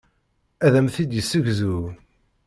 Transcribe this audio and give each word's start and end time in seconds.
Ad 0.65 0.73
am-t-id-yessegzu. 0.79 1.77